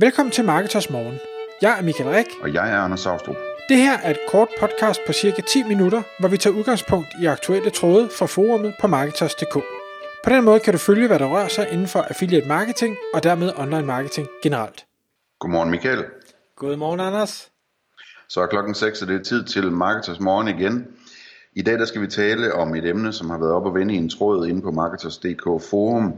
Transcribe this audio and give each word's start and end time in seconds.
Velkommen 0.00 0.32
til 0.32 0.44
Marketers 0.44 0.90
Morgen. 0.90 1.18
Jeg 1.62 1.78
er 1.78 1.82
Michael 1.82 2.10
Rik. 2.10 2.26
Og 2.42 2.54
jeg 2.54 2.72
er 2.72 2.78
Anders 2.78 3.00
Saustrup. 3.00 3.36
Det 3.68 3.76
her 3.76 3.98
er 3.98 4.10
et 4.10 4.18
kort 4.28 4.48
podcast 4.60 5.00
på 5.06 5.12
cirka 5.12 5.42
10 5.42 5.62
minutter, 5.62 6.02
hvor 6.20 6.28
vi 6.28 6.36
tager 6.36 6.56
udgangspunkt 6.56 7.08
i 7.22 7.26
aktuelle 7.26 7.70
tråde 7.70 8.08
fra 8.18 8.26
forumet 8.26 8.74
på 8.80 8.86
Marketers.dk. 8.86 9.54
På 10.24 10.30
den 10.30 10.44
måde 10.44 10.60
kan 10.60 10.72
du 10.72 10.78
følge, 10.78 11.06
hvad 11.06 11.18
der 11.18 11.26
rører 11.26 11.48
sig 11.48 11.68
inden 11.72 11.86
for 11.86 12.00
affiliate 12.00 12.48
marketing 12.48 12.96
og 13.14 13.22
dermed 13.22 13.52
online 13.56 13.86
marketing 13.86 14.28
generelt. 14.42 14.86
Godmorgen 15.38 15.70
Michael. 15.70 16.04
Godmorgen 16.56 17.00
Anders. 17.00 17.50
Så 18.28 18.40
er 18.40 18.46
klokken 18.46 18.74
6, 18.74 19.02
og 19.02 19.08
det 19.08 19.20
er 19.20 19.24
tid 19.24 19.44
til 19.44 19.72
Marketers 19.72 20.20
Morgen 20.20 20.48
igen. 20.48 20.86
I 21.54 21.62
dag 21.62 21.78
der 21.78 21.84
skal 21.84 22.00
vi 22.02 22.06
tale 22.06 22.54
om 22.54 22.74
et 22.74 22.84
emne, 22.84 23.12
som 23.12 23.30
har 23.30 23.38
været 23.38 23.52
op 23.52 23.66
og 23.66 23.74
vende 23.74 23.94
i 23.94 23.96
en 23.96 24.10
tråd 24.10 24.46
inde 24.46 24.62
på 24.62 24.70
Marketers.dk 24.70 25.44
forum, 25.70 26.12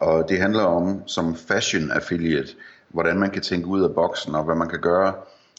og 0.00 0.28
det 0.28 0.40
handler 0.40 0.62
om 0.62 1.02
som 1.08 1.36
fashion 1.36 1.90
affiliate, 1.90 2.54
hvordan 2.90 3.18
man 3.18 3.30
kan 3.30 3.42
tænke 3.42 3.66
ud 3.66 3.82
af 3.82 3.94
boksen, 3.94 4.34
og 4.34 4.44
hvad 4.44 4.54
man 4.54 4.68
kan 4.68 4.80
gøre 4.80 5.14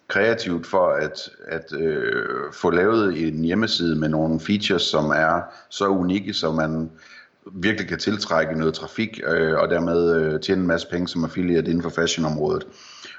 kreativt 0.07 0.67
for 0.67 0.87
at, 0.87 1.29
at 1.47 1.73
øh, 1.73 2.53
få 2.53 2.69
lavet 2.69 3.27
en 3.27 3.43
hjemmeside 3.43 3.95
med 3.95 4.09
nogle 4.09 4.39
features, 4.39 4.81
som 4.81 5.05
er 5.05 5.41
så 5.69 5.87
unikke, 5.87 6.33
så 6.33 6.51
man 6.51 6.91
virkelig 7.51 7.89
kan 7.89 7.99
tiltrække 7.99 8.59
noget 8.59 8.73
trafik, 8.73 9.21
øh, 9.27 9.57
og 9.57 9.69
dermed 9.69 10.15
øh, 10.15 10.39
tjene 10.39 10.61
en 10.61 10.67
masse 10.67 10.87
penge 10.87 11.07
som 11.07 11.23
affiliate 11.23 11.71
inden 11.71 11.83
for 11.83 11.89
fashionområdet. 11.89 12.67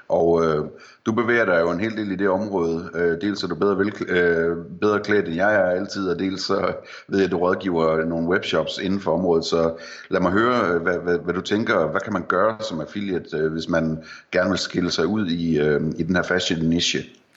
Og 0.09 0.45
øh, 0.45 0.65
du 1.05 1.11
bevæger 1.11 1.45
dig 1.45 1.59
jo 1.61 1.71
en 1.71 1.79
hel 1.79 1.97
del 1.97 2.11
i 2.11 2.15
det 2.15 2.29
område. 2.29 2.89
Øh, 2.95 3.21
dels 3.21 3.43
er 3.43 3.47
du 3.47 3.55
bedre, 3.55 3.77
vel, 3.77 3.93
øh, 4.07 4.57
bedre 4.81 4.99
klædt 4.99 5.27
end 5.27 5.35
jeg 5.35 5.55
er 5.55 5.65
altid, 5.65 6.09
og 6.09 6.19
dels 6.19 6.43
så 6.43 6.73
ved 7.07 7.19
jeg, 7.19 7.25
at 7.25 7.31
du 7.31 7.37
rådgiver 7.37 8.05
nogle 8.05 8.29
webshops 8.29 8.77
inden 8.77 8.99
for 8.99 9.11
området. 9.11 9.45
Så 9.45 9.73
lad 10.09 10.21
mig 10.21 10.31
høre, 10.31 10.73
øh, 10.73 10.81
hvad, 10.81 10.97
hvad, 10.97 11.19
hvad 11.19 11.33
du 11.33 11.41
tænker, 11.41 11.87
hvad 11.87 12.01
kan 12.01 12.13
man 12.13 12.25
gøre 12.27 12.57
som 12.69 12.81
affiliate, 12.81 13.37
øh, 13.37 13.51
hvis 13.51 13.69
man 13.69 14.03
gerne 14.31 14.49
vil 14.49 14.59
skille 14.59 14.91
sig 14.91 15.07
ud 15.07 15.27
i, 15.27 15.59
øh, 15.59 15.81
i 15.97 16.03
den 16.03 16.15
her 16.15 16.23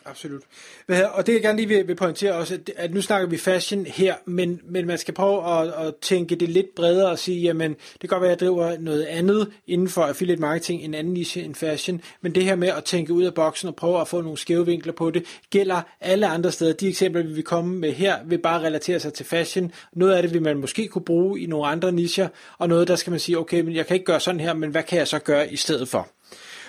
Absolut. 0.06 0.42
Hvad 0.86 0.96
her, 0.96 1.06
Og 1.06 1.26
det 1.26 1.32
jeg 1.32 1.42
gerne 1.42 1.56
lige 1.58 1.68
vil, 1.68 1.88
vil 1.88 1.94
pointere 1.94 2.32
også, 2.32 2.58
at 2.76 2.94
nu 2.94 3.00
snakker 3.02 3.28
vi 3.28 3.36
fashion 3.36 3.86
her, 3.86 4.14
men, 4.24 4.60
men 4.64 4.86
man 4.86 4.98
skal 4.98 5.14
prøve 5.14 5.60
at, 5.60 5.86
at 5.86 5.94
tænke 5.96 6.36
det 6.36 6.48
lidt 6.48 6.74
bredere 6.76 7.10
og 7.10 7.18
sige, 7.18 7.40
jamen 7.40 7.70
det 7.70 8.00
kan 8.00 8.08
godt 8.08 8.22
være, 8.22 8.32
at 8.32 8.40
jeg 8.40 8.48
driver 8.48 8.78
noget 8.78 9.04
andet 9.04 9.52
inden 9.66 9.88
for 9.88 10.02
affiliate 10.02 10.40
marketing, 10.40 10.82
en 10.82 10.94
anden 10.94 11.14
niche 11.14 11.42
end 11.42 11.54
fashion, 11.54 12.00
men 12.20 12.34
det 12.34 12.44
her 12.44 12.56
med 12.56 12.68
at 12.68 12.84
tænke 12.84 13.12
ud 13.12 13.24
af 13.24 13.34
boksen 13.34 13.68
og 13.68 13.76
prøve 13.76 14.00
at 14.00 14.08
få 14.08 14.20
nogle 14.20 14.38
skæve 14.38 14.66
vinkler 14.66 14.92
på 14.92 15.10
det, 15.10 15.24
gælder 15.50 15.82
alle 16.00 16.26
andre 16.26 16.52
steder. 16.52 16.72
De 16.72 16.88
eksempler, 16.88 17.22
vi 17.22 17.32
vil 17.32 17.44
komme 17.44 17.76
med 17.76 17.92
her, 17.92 18.16
vil 18.26 18.38
bare 18.38 18.60
relatere 18.60 19.00
sig 19.00 19.12
til 19.12 19.26
fashion. 19.26 19.72
Noget 19.92 20.14
af 20.14 20.22
det 20.22 20.34
vil 20.34 20.42
man 20.42 20.56
måske 20.56 20.88
kunne 20.88 21.04
bruge 21.04 21.40
i 21.40 21.46
nogle 21.46 21.66
andre 21.66 21.92
nicher, 21.92 22.28
og 22.58 22.68
noget 22.68 22.88
der 22.88 22.96
skal 22.96 23.10
man 23.10 23.20
sige, 23.20 23.38
okay, 23.38 23.60
men 23.60 23.74
jeg 23.74 23.86
kan 23.86 23.94
ikke 23.94 24.06
gøre 24.06 24.20
sådan 24.20 24.40
her, 24.40 24.54
men 24.54 24.70
hvad 24.70 24.82
kan 24.82 24.98
jeg 24.98 25.08
så 25.08 25.18
gøre 25.18 25.52
i 25.52 25.56
stedet 25.56 25.88
for? 25.88 26.08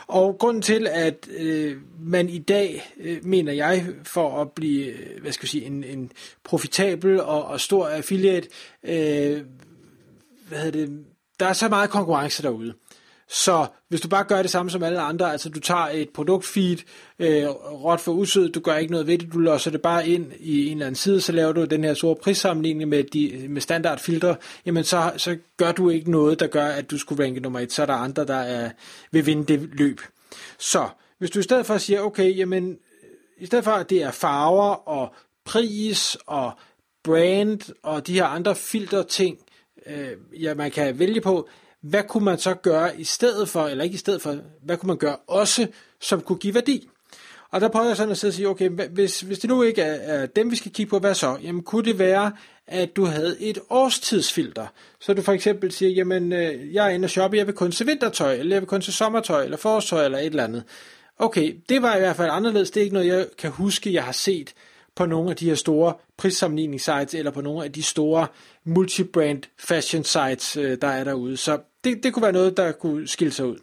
Og 0.07 0.37
grunden 0.39 0.61
til, 0.61 0.87
at 0.87 1.27
øh, 1.37 1.77
man 1.99 2.29
i 2.29 2.39
dag, 2.39 2.93
øh, 2.97 3.25
mener 3.25 3.53
jeg, 3.53 3.85
for 4.03 4.41
at 4.41 4.51
blive, 4.51 4.85
øh, 4.85 5.21
hvad 5.21 5.31
skal 5.31 5.45
jeg 5.45 5.49
sige, 5.49 5.65
en, 5.65 5.83
en 5.83 6.11
profitabel 6.43 7.21
og, 7.21 7.45
og 7.45 7.61
stor 7.61 7.87
affiliate, 7.87 8.47
øh, 8.83 9.41
hvad 10.47 10.59
hedder 10.59 10.85
det, 10.85 11.05
der 11.39 11.45
er 11.45 11.53
så 11.53 11.69
meget 11.69 11.89
konkurrence 11.89 12.43
derude. 12.43 12.73
Så 13.29 13.67
hvis 13.89 14.01
du 14.01 14.07
bare 14.07 14.23
gør 14.23 14.41
det 14.41 14.51
samme 14.51 14.71
som 14.71 14.83
alle 14.83 14.99
andre, 14.99 15.31
altså 15.31 15.49
du 15.49 15.59
tager 15.59 15.87
et 15.87 16.09
produktfeed, 16.09 16.77
øh, 17.19 17.47
råt 17.49 17.99
for 17.99 18.11
usød, 18.11 18.49
du 18.49 18.59
gør 18.59 18.75
ikke 18.75 18.91
noget 18.91 19.07
ved 19.07 19.17
det, 19.17 19.33
du 19.33 19.39
låser 19.39 19.71
det 19.71 19.81
bare 19.81 20.07
ind 20.07 20.31
i 20.39 20.65
en 20.65 20.71
eller 20.71 20.85
anden 20.85 20.95
side, 20.95 21.21
så 21.21 21.31
laver 21.31 21.51
du 21.51 21.65
den 21.65 21.83
her 21.83 21.93
store 21.93 22.15
prissammenligning 22.15 22.89
med, 22.89 23.03
de, 23.03 23.45
med 23.49 23.61
standardfiltre, 23.61 24.35
jamen 24.65 24.83
så, 24.83 25.11
så 25.17 25.37
gør 25.57 25.71
du 25.71 25.89
ikke 25.89 26.11
noget, 26.11 26.39
der 26.39 26.47
gør, 26.47 26.65
at 26.65 26.91
du 26.91 26.97
skulle 26.97 27.23
ranke 27.23 27.39
nummer 27.39 27.59
et, 27.59 27.73
så 27.73 27.81
er 27.81 27.85
der 27.85 27.93
andre, 27.93 28.25
der 28.25 28.35
er, 28.35 28.69
vil 29.11 29.25
vinde 29.25 29.45
det 29.45 29.69
løb. 29.73 30.01
Så 30.59 30.87
hvis 31.17 31.31
du 31.31 31.39
i 31.39 31.43
stedet 31.43 31.65
for 31.65 31.77
siger, 31.77 32.01
okay, 32.01 32.37
jamen 32.37 32.77
i 33.37 33.45
stedet 33.45 33.63
for 33.63 33.71
at 33.71 33.89
det 33.89 34.03
er 34.03 34.11
farver 34.11 34.89
og 34.89 35.15
pris 35.45 36.17
og 36.25 36.51
brand 37.03 37.73
og 37.83 38.07
de 38.07 38.13
her 38.13 38.25
andre 38.25 38.55
filterting, 38.55 39.37
øh, 39.85 40.43
ja, 40.43 40.53
man 40.53 40.71
kan 40.71 40.99
vælge 40.99 41.21
på, 41.21 41.49
hvad 41.89 42.03
kunne 42.03 42.25
man 42.25 42.37
så 42.37 42.53
gøre 42.53 42.99
i 42.99 43.03
stedet 43.03 43.49
for, 43.49 43.67
eller 43.67 43.83
ikke 43.83 43.93
i 43.93 43.97
stedet 43.97 44.21
for, 44.21 44.37
hvad 44.63 44.77
kunne 44.77 44.87
man 44.87 44.97
gøre 44.97 45.15
også, 45.27 45.67
som 45.99 46.21
kunne 46.21 46.37
give 46.37 46.53
værdi? 46.53 46.89
Og 47.51 47.61
der 47.61 47.67
prøver 47.67 47.87
jeg 47.87 47.97
sådan 47.97 48.11
at 48.11 48.17
sidde 48.17 48.31
og 48.31 48.35
sige, 48.35 48.47
okay, 48.47 48.69
hvis, 48.69 49.21
hvis 49.21 49.39
det 49.39 49.49
nu 49.49 49.63
ikke 49.63 49.81
er, 49.81 50.21
er 50.21 50.25
dem, 50.25 50.51
vi 50.51 50.55
skal 50.55 50.71
kigge 50.71 50.89
på, 50.89 50.99
hvad 50.99 51.13
så? 51.13 51.37
Jamen 51.43 51.63
kunne 51.63 51.85
det 51.85 51.99
være, 51.99 52.31
at 52.67 52.95
du 52.95 53.05
havde 53.05 53.41
et 53.41 53.59
årstidsfilter? 53.69 54.67
Så 54.99 55.13
du 55.13 55.21
for 55.21 55.31
eksempel 55.31 55.71
siger, 55.71 55.89
jamen 55.89 56.33
øh, 56.33 56.73
jeg 56.73 56.85
er 56.85 56.89
inde 56.89 57.05
og 57.05 57.09
shoppe, 57.09 57.37
jeg 57.37 57.47
vil 57.47 57.55
kun 57.55 57.71
se 57.71 57.85
vintertøj, 57.85 58.33
eller 58.33 58.55
jeg 58.55 58.61
vil 58.61 58.67
kun 58.67 58.81
se 58.81 58.91
sommertøj, 58.91 59.43
eller 59.43 59.57
forårstøj, 59.57 60.05
eller 60.05 60.17
et 60.17 60.25
eller 60.25 60.43
andet. 60.43 60.63
Okay, 61.19 61.55
det 61.69 61.81
var 61.81 61.95
i 61.95 61.99
hvert 61.99 62.15
fald 62.15 62.29
anderledes. 62.31 62.71
Det 62.71 62.79
er 62.79 62.83
ikke 62.83 62.93
noget, 62.93 63.07
jeg 63.07 63.27
kan 63.37 63.51
huske, 63.51 63.93
jeg 63.93 64.03
har 64.03 64.11
set 64.11 64.53
på 64.95 65.05
nogle 65.05 65.29
af 65.29 65.35
de 65.35 65.45
her 65.45 65.55
store 65.55 65.93
prissammenligningssites, 66.17 67.13
eller 67.13 67.31
på 67.31 67.41
nogle 67.41 67.63
af 67.63 67.71
de 67.71 67.83
store 67.83 68.27
multibrand 68.63 69.43
fashion 69.59 70.03
sites, 70.03 70.57
øh, 70.57 70.77
der 70.81 70.87
er 70.87 71.03
derude. 71.03 71.37
Så 71.37 71.59
det, 71.87 72.03
det 72.03 72.13
kunne 72.13 72.23
være 72.23 72.31
noget, 72.31 72.57
der 72.57 72.71
kunne 72.71 73.07
skille 73.07 73.33
sig 73.33 73.45
ud. 73.45 73.57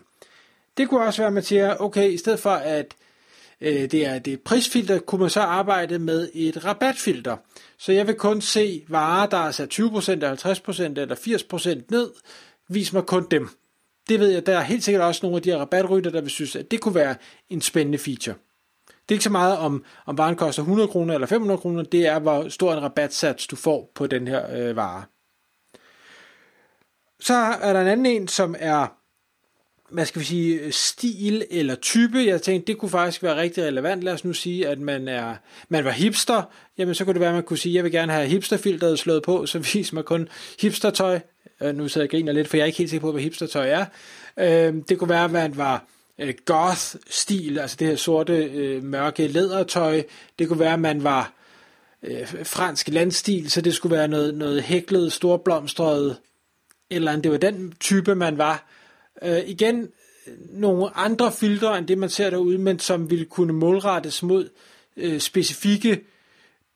Det 0.77 0.89
kunne 0.89 1.01
også 1.01 1.23
være, 1.23 1.27
at 1.27 1.33
man 1.33 1.43
siger, 1.43 1.77
okay, 1.77 2.11
i 2.11 2.17
stedet 2.17 2.41
for 2.41 2.51
at 2.51 2.95
øh, 3.61 3.91
det 3.91 4.07
er 4.07 4.19
det 4.19 4.41
prisfilter, 4.41 4.99
kunne 4.99 5.21
man 5.21 5.31
så 5.31 5.41
arbejde 5.41 5.99
med 5.99 6.31
et 6.35 6.65
rabatfilter. 6.65 7.37
Så 7.79 7.93
jeg 7.93 8.07
vil 8.07 8.15
kun 8.15 8.41
se 8.41 8.85
varer, 8.89 9.27
der 9.27 9.37
er 9.37 9.51
sat 9.51 9.79
20%, 9.79 9.81
50% 9.81 10.83
eller 10.83 11.15
80% 11.81 11.87
ned. 11.91 12.11
Vis 12.69 12.93
mig 12.93 13.03
kun 13.03 13.27
dem. 13.31 13.49
Det 14.09 14.21
ved 14.21 14.29
jeg, 14.29 14.47
der 14.47 14.59
er 14.59 14.63
helt 14.63 14.85
sikkert 14.85 15.03
også 15.03 15.21
nogle 15.23 15.37
af 15.37 15.43
de 15.43 15.51
her 15.51 15.59
rabatrytter, 15.59 16.11
der 16.11 16.21
vil 16.21 16.31
synes, 16.31 16.57
at 16.57 16.71
det 16.71 16.81
kunne 16.81 16.95
være 16.95 17.15
en 17.51 17.61
spændende 17.61 17.99
feature. 17.99 18.37
Det 18.87 19.11
er 19.11 19.15
ikke 19.15 19.25
så 19.25 19.31
meget 19.31 19.59
om, 19.59 19.85
om 20.07 20.19
varen 20.19 20.37
koster 20.37 20.63
100 20.63 20.89
kroner 20.89 21.15
eller 21.15 21.27
500 21.27 21.59
kroner, 21.59 21.83
det 21.83 22.07
er 22.07 22.19
hvor 22.19 22.49
stor 22.49 22.73
en 22.73 22.83
rabatsats 22.83 23.47
du 23.47 23.57
får 23.57 23.91
på 23.95 24.07
den 24.07 24.29
her 24.29 24.57
øh, 24.57 24.77
vare. 24.77 25.03
Så 27.25 27.35
er 27.35 27.73
der 27.73 27.81
en 27.81 27.87
anden 27.87 28.07
en, 28.07 28.29
som 28.29 28.55
er 28.59 28.87
hvad 29.91 30.07
skal 30.07 30.21
vi 30.21 30.25
sige, 30.25 30.73
stil 30.73 31.47
eller 31.51 31.75
type. 31.75 32.19
Jeg 32.19 32.43
tænkte, 32.43 32.73
det 32.73 32.79
kunne 32.79 32.91
faktisk 32.91 33.23
være 33.23 33.37
rigtig 33.37 33.65
relevant. 33.65 34.05
Lad 34.05 34.13
os 34.13 34.25
nu 34.25 34.33
sige, 34.33 34.69
at 34.69 34.81
man 34.81 35.09
er 35.09 35.35
man 35.69 35.85
var 35.85 35.91
hipster. 35.91 36.43
Jamen, 36.79 36.95
så 36.95 37.05
kunne 37.05 37.15
det 37.15 37.21
være, 37.21 37.29
at 37.29 37.35
man 37.35 37.43
kunne 37.43 37.59
sige, 37.59 37.73
at 37.73 37.77
jeg 37.77 37.85
vil 37.85 37.93
gerne 37.93 38.13
have 38.13 38.27
hipsterfilteret 38.27 38.99
slået 38.99 39.23
på, 39.23 39.47
så 39.47 39.59
vis 39.59 39.93
man 39.93 40.05
kun 40.05 40.29
hipstertøj. 40.61 41.21
Øh, 41.61 41.75
nu 41.75 41.89
sidder 41.89 42.05
jeg 42.05 42.09
og 42.09 42.11
griner 42.11 42.33
lidt, 42.33 42.49
for 42.49 42.57
jeg 42.57 42.63
er 42.63 42.67
ikke 42.67 42.79
helt 42.79 42.91
sikker 42.91 43.07
på, 43.07 43.13
hvad 43.13 43.23
hipstertøj 43.23 43.69
er. 43.69 43.85
Øh, 44.39 44.75
det 44.89 44.99
kunne 44.99 45.11
være, 45.11 45.25
at 45.25 45.31
man 45.31 45.57
var 45.57 45.85
øh, 46.19 46.35
goth-stil, 46.45 47.59
altså 47.59 47.77
det 47.81 47.87
her 47.87 47.97
sorte, 47.97 48.45
øh, 48.45 48.83
mørke 48.83 49.27
lædertøj. 49.27 50.03
Det 50.39 50.49
kunne 50.49 50.61
være, 50.61 50.73
at 50.73 50.81
man 50.81 51.05
var 51.05 51.33
øh, 52.03 52.45
fransk 52.45 52.89
landstil, 52.89 53.51
så 53.51 53.61
det 53.61 53.75
skulle 53.75 53.97
være 53.97 54.09
noget, 54.09 54.35
noget 54.35 54.63
hæklet, 54.63 55.13
storblomstret, 55.13 56.17
eller 56.97 57.13
andet. 57.13 57.25
Det 57.25 57.33
var 57.33 57.39
den 57.39 57.75
type, 57.81 58.15
man 58.15 58.39
var. 58.39 58.67
Øh, 59.23 59.39
igen, 59.47 59.89
nogle 60.51 60.97
andre 60.97 61.33
filtre 61.33 61.79
end 61.79 61.87
det, 61.87 61.99
man 61.99 62.09
ser 62.09 62.31
derude, 62.31 62.59
men 62.59 62.79
som 62.79 63.11
ville 63.11 63.25
kunne 63.25 63.53
målrettes 63.53 64.23
mod 64.23 64.49
øh, 64.97 65.21
specifikke 65.21 66.01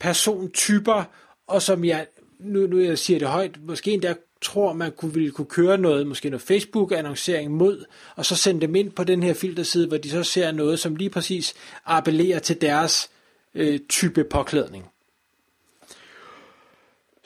persontyper, 0.00 1.04
og 1.46 1.62
som 1.62 1.84
jeg, 1.84 2.06
nu, 2.38 2.66
nu 2.66 2.80
jeg 2.80 2.98
siger 2.98 3.18
det 3.18 3.28
højt, 3.28 3.66
måske 3.66 3.90
endda 3.90 4.14
tror, 4.42 4.72
man 4.72 4.92
kunne, 4.92 5.14
ville 5.14 5.30
kunne 5.30 5.46
køre 5.46 5.78
noget, 5.78 6.06
måske 6.06 6.30
noget 6.30 6.42
Facebook-annoncering 6.42 7.50
mod, 7.50 7.84
og 8.16 8.26
så 8.26 8.36
sende 8.36 8.60
dem 8.60 8.74
ind 8.74 8.90
på 8.90 9.04
den 9.04 9.22
her 9.22 9.34
filterside, 9.34 9.88
hvor 9.88 9.96
de 9.96 10.10
så 10.10 10.22
ser 10.22 10.52
noget, 10.52 10.80
som 10.80 10.96
lige 10.96 11.10
præcis 11.10 11.54
appellerer 11.84 12.38
til 12.38 12.60
deres 12.60 13.10
øh, 13.54 13.80
type 13.88 14.24
påklædning. 14.24 14.84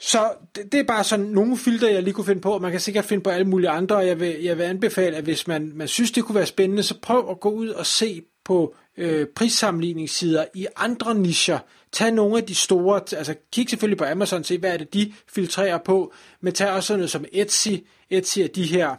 Så 0.05 0.31
det, 0.55 0.71
det 0.71 0.79
er 0.79 0.83
bare 0.83 1.03
sådan 1.03 1.25
nogle 1.25 1.57
filter, 1.57 1.89
jeg 1.89 2.03
lige 2.03 2.13
kunne 2.13 2.25
finde 2.25 2.41
på. 2.41 2.59
Man 2.59 2.71
kan 2.71 2.79
sikkert 2.79 3.05
finde 3.05 3.23
på 3.23 3.29
alle 3.29 3.47
mulige 3.47 3.69
andre, 3.69 3.95
og 3.95 4.07
jeg 4.07 4.19
vil, 4.19 4.41
jeg 4.41 4.57
vil 4.57 4.63
anbefale, 4.63 5.17
at 5.17 5.23
hvis 5.23 5.47
man, 5.47 5.71
man 5.75 5.87
synes, 5.87 6.11
det 6.11 6.23
kunne 6.23 6.35
være 6.35 6.45
spændende, 6.45 6.83
så 6.83 6.95
prøv 7.01 7.29
at 7.29 7.39
gå 7.39 7.49
ud 7.49 7.67
og 7.67 7.85
se 7.85 8.21
på 8.45 8.75
øh, 8.97 9.27
prissammenligningssider 9.35 10.45
i 10.53 10.67
andre 10.75 11.15
nischer. 11.15 11.59
Tag 11.91 12.11
nogle 12.11 12.37
af 12.37 12.43
de 12.43 12.55
store, 12.55 13.01
altså 13.17 13.35
kig 13.53 13.69
selvfølgelig 13.69 13.97
på 13.97 14.05
Amazon, 14.05 14.43
se 14.43 14.57
hvad 14.57 14.73
er 14.73 14.77
det, 14.77 14.93
de 14.93 15.13
filtrerer 15.33 15.77
på, 15.77 16.13
men 16.41 16.53
tag 16.53 16.71
også 16.71 16.87
sådan 16.87 16.99
noget 16.99 17.11
som 17.11 17.25
Etsy. 17.31 17.69
Etsy 18.09 18.39
er 18.39 18.47
de 18.47 18.63
her, 18.63 18.95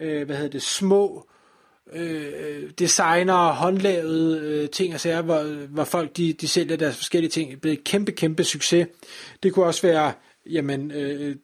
øh, 0.00 0.26
hvad 0.26 0.36
hedder 0.36 0.50
det, 0.50 0.62
små 0.62 1.28
øh, 1.92 2.70
designer, 2.78 3.52
håndlavede 3.52 4.40
øh, 4.40 4.68
ting 4.68 4.94
og 4.94 5.00
sager, 5.00 5.22
hvor, 5.22 5.66
hvor 5.66 5.84
folk 5.84 6.16
de, 6.16 6.32
de 6.32 6.48
sælger 6.48 6.76
deres 6.76 6.96
forskellige 6.96 7.30
ting. 7.30 7.50
Det 7.50 7.56
er 7.56 7.60
blevet 7.60 7.84
kæmpe, 7.84 8.12
kæmpe 8.12 8.44
succes. 8.44 8.86
Det 9.42 9.52
kunne 9.52 9.66
også 9.66 9.82
være 9.82 10.12
jamen, 10.48 10.90
øh, 10.90 11.36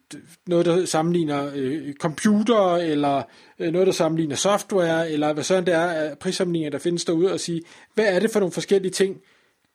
noget, 0.46 0.66
der 0.66 0.84
sammenligner 0.84 1.50
øh, 1.54 1.94
computer, 1.94 2.76
eller 2.76 3.22
øh, 3.58 3.72
noget, 3.72 3.86
der 3.86 3.92
sammenligner 3.92 4.36
software, 4.36 5.10
eller 5.10 5.32
hvad 5.32 5.44
sådan 5.44 5.66
det 5.66 5.74
er 5.74 5.86
af 5.86 6.18
prissammenligninger, 6.18 6.70
der 6.70 6.78
findes 6.78 7.04
derude, 7.04 7.32
og 7.32 7.40
sige, 7.40 7.62
hvad 7.94 8.14
er 8.14 8.20
det 8.20 8.30
for 8.30 8.40
nogle 8.40 8.52
forskellige 8.52 8.92
ting, 8.92 9.20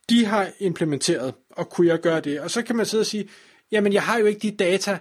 de 0.10 0.26
har 0.26 0.48
implementeret, 0.60 1.34
og 1.50 1.70
kunne 1.70 1.88
jeg 1.88 2.00
gøre 2.00 2.20
det? 2.20 2.40
Og 2.40 2.52
så 2.52 2.62
kan 2.62 2.76
man 2.76 2.86
sidde 2.86 3.02
og 3.02 3.06
sige, 3.06 3.30
jamen, 3.72 3.94
jeg 3.94 4.04
har 4.04 4.20
jo 4.20 4.26
ikke 4.26 4.40
de 4.40 4.52
data. 4.52 4.98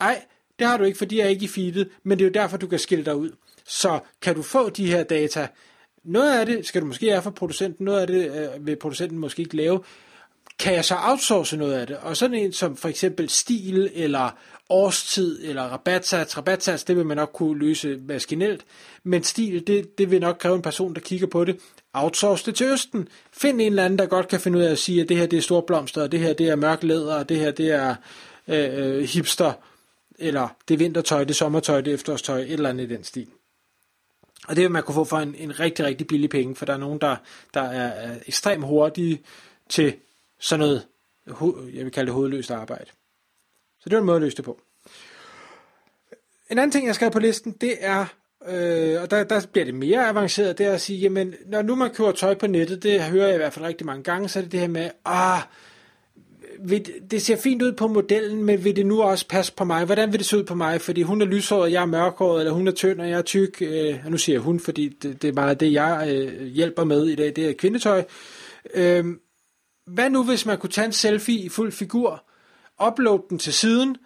Ej, 0.00 0.22
det 0.58 0.66
har 0.66 0.76
du 0.76 0.84
ikke, 0.84 0.98
fordi 0.98 1.18
jeg 1.18 1.24
er 1.24 1.28
ikke 1.28 1.44
i 1.44 1.48
feedet, 1.48 1.88
men 2.02 2.18
det 2.18 2.24
er 2.24 2.28
jo 2.28 2.32
derfor, 2.32 2.56
du 2.56 2.66
kan 2.66 2.78
skille 2.78 3.04
dig 3.04 3.16
ud. 3.16 3.30
Så 3.64 4.00
kan 4.22 4.34
du 4.34 4.42
få 4.42 4.68
de 4.68 4.86
her 4.86 5.02
data, 5.02 5.48
noget 6.04 6.40
af 6.40 6.46
det 6.46 6.66
skal 6.66 6.82
du 6.82 6.86
måske 6.86 7.10
have 7.10 7.22
for 7.22 7.30
producenten, 7.30 7.84
noget 7.84 8.00
af 8.00 8.06
det 8.06 8.50
øh, 8.54 8.66
vil 8.66 8.76
producenten 8.76 9.18
måske 9.18 9.42
ikke 9.42 9.56
lave. 9.56 9.80
Kan 10.62 10.74
jeg 10.74 10.84
så 10.84 10.96
outsource 10.98 11.56
noget 11.56 11.74
af 11.74 11.86
det? 11.86 11.96
Og 11.96 12.16
sådan 12.16 12.36
en 12.36 12.52
som 12.52 12.76
for 12.76 12.88
eksempel 12.88 13.28
stil, 13.28 13.90
eller 13.94 14.30
årstid, 14.70 15.48
eller 15.48 15.62
rabatsats. 15.62 16.36
Rabatsats, 16.36 16.84
det 16.84 16.96
vil 16.96 17.06
man 17.06 17.16
nok 17.16 17.30
kunne 17.34 17.58
løse 17.58 17.96
maskinelt, 17.96 18.64
men 19.04 19.22
stil, 19.22 19.66
det, 19.66 19.98
det 19.98 20.10
vil 20.10 20.20
nok 20.20 20.36
kræve 20.38 20.56
en 20.56 20.62
person, 20.62 20.94
der 20.94 21.00
kigger 21.00 21.26
på 21.26 21.44
det. 21.44 21.60
Outsource 21.92 22.46
det 22.46 22.54
til 22.54 22.66
Østen. 22.66 23.08
Find 23.32 23.60
en 23.60 23.66
eller 23.66 23.84
anden, 23.84 23.98
der 23.98 24.06
godt 24.06 24.28
kan 24.28 24.40
finde 24.40 24.58
ud 24.58 24.62
af 24.62 24.70
at 24.70 24.78
sige, 24.78 25.02
at 25.02 25.08
det 25.08 25.16
her 25.16 25.26
det 25.26 25.36
er 25.36 25.42
store 25.42 25.62
blomster, 25.62 26.02
og 26.02 26.12
det 26.12 26.20
her 26.20 26.32
det 26.32 26.48
er 26.48 26.56
mørk 26.56 26.82
læder, 26.82 27.14
og 27.14 27.28
det 27.28 27.36
her 27.36 27.50
det 27.50 27.70
er 27.70 27.94
øh, 28.48 28.98
øh, 28.98 29.04
hipster, 29.04 29.52
eller 30.18 30.48
det 30.68 30.74
er 30.74 30.78
vintertøj, 30.78 31.24
det 31.24 31.30
er 31.30 31.34
sommertøj, 31.34 31.80
det 31.80 31.90
er 31.90 31.94
efterårstøj, 31.94 32.40
et 32.40 32.52
eller 32.52 32.70
andet 32.70 32.90
i 32.90 32.94
den 32.94 33.04
stil. 33.04 33.28
Og 34.48 34.56
det 34.56 34.62
vil 34.62 34.70
man 34.70 34.82
kunne 34.82 34.94
få 34.94 35.04
for 35.04 35.18
en, 35.18 35.34
en 35.38 35.60
rigtig, 35.60 35.84
rigtig 35.84 36.06
billig 36.06 36.30
penge, 36.30 36.56
for 36.56 36.66
der 36.66 36.72
er 36.72 36.78
nogen, 36.78 36.98
der, 37.00 37.16
der 37.54 37.62
er, 37.62 37.88
er 37.88 38.16
ekstremt 38.26 38.64
hurtige 38.64 39.22
til 39.68 39.94
sådan 40.42 40.60
noget, 40.60 40.86
jeg 41.74 41.84
vil 41.84 41.92
kalde 41.92 42.06
det 42.06 42.14
hovedløst 42.14 42.50
arbejde. 42.50 42.90
Så 43.80 43.88
det 43.88 43.92
var 43.92 44.00
en 44.00 44.06
måde 44.06 44.16
at 44.16 44.22
løse 44.22 44.36
det 44.36 44.44
på. 44.44 44.60
En 46.50 46.58
anden 46.58 46.70
ting, 46.70 46.86
jeg 46.86 46.94
skal 46.94 47.10
på 47.10 47.18
listen, 47.18 47.52
det 47.60 47.76
er, 47.80 48.06
øh, 48.48 49.02
og 49.02 49.10
der, 49.10 49.24
der 49.24 49.46
bliver 49.52 49.64
det 49.64 49.74
mere 49.74 50.08
avanceret, 50.08 50.58
det 50.58 50.66
er 50.66 50.72
at 50.72 50.80
sige, 50.80 50.98
jamen, 50.98 51.34
når 51.46 51.62
nu 51.62 51.74
man 51.74 51.90
køber 51.90 52.12
tøj 52.12 52.34
på 52.34 52.46
nettet, 52.46 52.82
det 52.82 53.02
hører 53.02 53.26
jeg 53.26 53.34
i 53.34 53.38
hvert 53.38 53.52
fald 53.52 53.64
rigtig 53.64 53.86
mange 53.86 54.02
gange, 54.02 54.28
så 54.28 54.38
er 54.38 54.42
det 54.42 54.52
det 54.52 54.60
her 54.60 54.68
med, 54.68 54.90
ah, 55.04 55.42
vil, 56.60 56.92
det 57.10 57.22
ser 57.22 57.36
fint 57.36 57.62
ud 57.62 57.72
på 57.72 57.88
modellen, 57.88 58.44
men 58.44 58.64
vil 58.64 58.76
det 58.76 58.86
nu 58.86 59.02
også 59.02 59.28
passe 59.28 59.52
på 59.54 59.64
mig? 59.64 59.84
Hvordan 59.84 60.12
vil 60.12 60.18
det 60.18 60.26
se 60.26 60.38
ud 60.38 60.44
på 60.44 60.54
mig? 60.54 60.80
Fordi 60.80 61.02
hun 61.02 61.22
er 61.22 61.26
lyshåret, 61.26 61.72
jeg 61.72 61.82
er 61.82 61.86
mørkhåret, 61.86 62.40
eller 62.40 62.52
hun 62.52 62.68
er 62.68 62.72
tynd, 62.72 63.00
og 63.00 63.10
jeg 63.10 63.18
er 63.18 63.22
tyk. 63.22 63.62
Øh, 63.62 63.98
og 64.04 64.10
nu 64.10 64.16
siger 64.16 64.36
jeg 64.36 64.42
hun, 64.42 64.60
fordi 64.60 64.88
det, 64.88 65.22
det 65.22 65.28
er 65.28 65.32
meget 65.32 65.60
det, 65.60 65.72
jeg 65.72 66.08
øh, 66.12 66.46
hjælper 66.46 66.84
med 66.84 67.06
i 67.06 67.14
dag, 67.14 67.32
det 67.36 67.48
er 67.48 67.52
kvindetøj. 67.52 68.04
Øh, 68.74 69.04
hvad 69.86 70.10
nu, 70.10 70.24
hvis 70.24 70.46
man 70.46 70.58
kunne 70.58 70.70
tage 70.70 70.84
en 70.84 70.92
selfie 70.92 71.38
i 71.38 71.48
fuld 71.48 71.72
figur, 71.72 72.24
uploade 72.86 73.22
den 73.30 73.38
til 73.38 73.52
siden, 73.52 73.96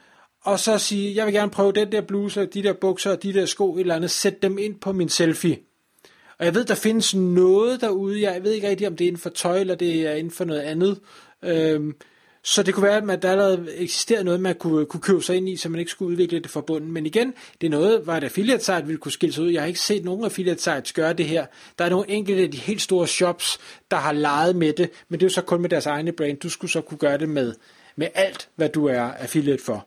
og 0.41 0.61
så 0.61 0.79
sige, 0.79 1.15
jeg 1.17 1.27
vil 1.27 1.35
gerne 1.35 1.51
prøve 1.51 1.73
den 1.73 1.93
der 1.93 2.01
bluse, 2.01 2.47
de 2.47 2.63
der 2.63 2.73
bukser, 2.73 3.11
og 3.11 3.23
de 3.23 3.33
der 3.33 3.47
sko, 3.47 3.75
et 3.75 3.81
eller 3.81 3.95
andet, 3.95 4.11
sæt 4.11 4.43
dem 4.43 4.59
ind 4.59 4.75
på 4.81 4.93
min 4.93 5.09
selfie. 5.09 5.59
Og 6.39 6.45
jeg 6.45 6.55
ved, 6.55 6.65
der 6.65 6.75
findes 6.75 7.15
noget 7.15 7.81
derude, 7.81 8.23
jeg 8.23 8.45
ved 8.45 8.53
ikke 8.53 8.69
rigtig, 8.69 8.87
om 8.87 8.97
det 8.97 9.05
er 9.05 9.09
inden 9.09 9.23
for 9.23 9.31
tøj, 9.31 9.61
eller 9.61 9.75
det 9.75 10.07
er 10.07 10.15
inden 10.15 10.31
for 10.31 10.45
noget 10.45 10.61
andet. 10.61 11.01
Øhm, 11.43 11.95
så 12.49 12.63
det 12.63 12.75
kunne 12.75 12.87
være, 12.87 13.13
at 13.13 13.23
der 13.23 13.31
allerede 13.31 13.77
eksisterede 13.77 14.25
noget, 14.25 14.41
man 14.41 14.55
kunne, 14.55 14.87
kunne 14.87 15.01
købe 15.01 15.23
sig 15.23 15.37
ind 15.37 15.49
i, 15.49 15.57
så 15.57 15.69
man 15.69 15.79
ikke 15.79 15.91
skulle 15.91 16.13
udvikle 16.13 16.41
det 16.41 16.51
fra 16.51 16.61
bunden. 16.61 16.93
Men 16.93 17.07
igen, 17.07 17.35
det 17.61 17.67
er 17.67 17.71
noget, 17.71 18.01
hvor 18.01 18.13
et 18.13 18.25
affiliate 18.25 18.65
site 18.65 18.87
ville 18.87 18.99
kunne 18.99 19.13
skille 19.13 19.33
sig 19.33 19.45
ud. 19.45 19.51
Jeg 19.51 19.63
har 19.63 19.67
ikke 19.67 19.81
set 19.81 20.05
nogen 20.05 20.25
affiliate 20.25 20.63
sites 20.63 20.93
gøre 20.93 21.13
det 21.13 21.27
her. 21.27 21.47
Der 21.79 21.85
er 21.85 21.89
nogle 21.89 22.11
enkelte 22.11 22.43
af 22.43 22.51
de 22.51 22.59
helt 22.59 22.83
store 22.83 23.07
shops, 23.07 23.59
der 23.91 23.97
har 23.97 24.13
leget 24.13 24.57
med 24.57 24.73
det, 24.73 24.91
men 25.09 25.21
det 25.21 25.27
er 25.27 25.29
jo 25.29 25.35
så 25.35 25.43
kun 25.43 25.61
med 25.61 25.71
deres 25.71 25.87
egne 25.87 26.13
brand. 26.13 26.39
Du 26.39 26.49
skulle 26.49 26.71
så 26.71 26.81
kunne 26.81 26.99
gøre 26.99 27.19
det 27.19 27.29
med, 27.29 27.55
med 27.97 28.09
alt, 28.15 28.49
hvad 28.57 28.69
du 28.69 28.87
er 28.87 29.03
affiliate 29.03 29.65
for. 29.65 29.87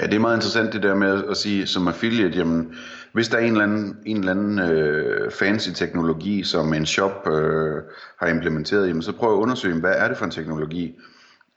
Ja, 0.00 0.06
det 0.06 0.14
er 0.14 0.18
meget 0.18 0.36
interessant 0.36 0.72
det 0.72 0.82
der 0.82 0.94
med 0.94 1.24
at 1.30 1.36
sige 1.36 1.66
som 1.66 1.88
affiliate, 1.88 2.38
jamen 2.38 2.74
hvis 3.12 3.28
der 3.28 3.36
er 3.36 3.40
en 3.40 3.52
eller 3.52 3.62
anden, 3.62 3.96
en 4.06 4.16
eller 4.16 4.30
anden 4.30 4.58
øh, 4.58 5.30
fancy 5.30 5.70
teknologi, 5.74 6.42
som 6.42 6.74
en 6.74 6.86
shop 6.86 7.28
øh, 7.28 7.82
har 8.18 8.26
implementeret, 8.26 8.88
jamen 8.88 9.02
så 9.02 9.12
prøv 9.12 9.32
at 9.32 9.38
undersøge, 9.38 9.80
hvad 9.80 9.94
er 9.96 10.08
det 10.08 10.16
for 10.16 10.24
en 10.24 10.30
teknologi? 10.30 10.94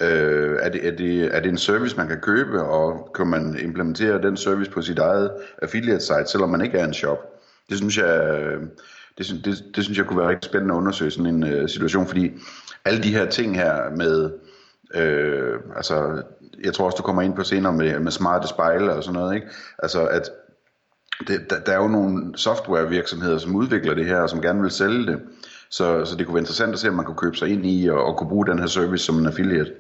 Øh, 0.01 0.57
er, 0.62 0.69
det, 0.69 0.88
er, 0.88 0.91
det, 0.91 1.36
er 1.36 1.39
det 1.39 1.50
en 1.50 1.57
service, 1.57 1.97
man 1.97 2.07
kan 2.07 2.19
købe, 2.21 2.63
og 2.63 3.12
kan 3.15 3.27
man 3.27 3.59
implementere 3.63 4.21
den 4.21 4.38
service 4.38 4.71
på 4.71 4.81
sit 4.81 5.00
eget 5.00 5.31
affiliate 5.62 6.01
site, 6.03 6.25
selvom 6.27 6.50
man 6.50 6.62
ikke 6.62 6.77
er 6.77 6.85
en 6.85 6.94
shop? 6.94 7.18
Det 7.69 7.77
synes 7.77 7.97
jeg, 7.97 8.39
øh, 8.39 8.62
det, 9.18 9.42
det, 9.45 9.63
det 9.75 9.83
synes 9.83 9.97
jeg 9.97 10.06
kunne 10.06 10.19
være 10.19 10.30
rigtig 10.30 10.50
spændende 10.50 10.74
at 10.74 10.77
undersøge 10.77 11.12
sådan 11.12 11.35
en 11.35 11.44
øh, 11.44 11.69
situation, 11.69 12.07
fordi 12.07 12.31
alle 12.85 13.03
de 13.03 13.13
her 13.13 13.25
ting 13.25 13.56
her 13.56 13.95
med, 13.95 14.31
øh, 14.95 15.59
altså 15.75 16.24
jeg 16.63 16.74
tror 16.74 16.86
også, 16.86 16.95
du 16.95 17.03
kommer 17.03 17.21
ind 17.21 17.33
på 17.33 17.44
senere 17.44 17.74
med, 17.74 18.00
med 18.00 18.12
smarte 18.12 18.47
spejle 18.47 18.94
og 18.94 19.03
sådan 19.03 19.19
noget, 19.19 19.36
ikke? 19.36 19.47
Altså, 19.80 20.07
at 20.07 20.30
det, 21.27 21.50
der, 21.50 21.59
der 21.59 21.71
er 21.71 21.81
jo 21.81 21.88
nogle 21.88 22.38
softwarevirksomheder, 22.38 23.38
som 23.38 23.56
udvikler 23.56 23.94
det 23.94 24.06
her, 24.06 24.21
og 24.21 24.30
som 24.30 24.41
gerne 24.41 24.62
vil 24.62 24.71
sælge 24.71 25.06
det. 25.06 25.21
Så, 25.71 26.06
så 26.06 26.15
det 26.15 26.25
kunne 26.25 26.36
være 26.36 26.41
interessant 26.41 26.74
at 26.74 26.80
se, 26.80 26.89
om 26.89 26.95
man 26.95 27.06
kunne 27.06 27.18
købe 27.18 27.38
sig 27.38 27.50
ind 27.50 27.65
i 27.65 27.88
og, 27.89 28.03
og 28.03 28.18
kunne 28.18 28.30
bruge 28.30 28.45
den 28.45 28.59
her 28.59 28.68
service 28.68 29.06
som 29.06 29.18
en 29.18 29.25
affiliate. 29.25 29.71